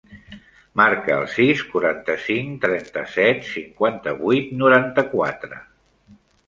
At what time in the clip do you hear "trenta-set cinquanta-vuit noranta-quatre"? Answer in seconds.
2.65-5.67